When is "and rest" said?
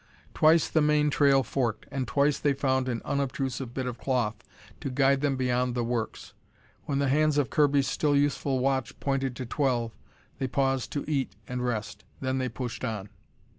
11.47-12.03